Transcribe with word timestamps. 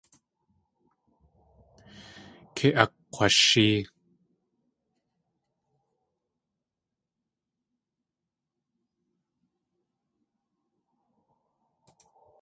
Kei 2.55 2.71
akg̲washée. 2.83 3.77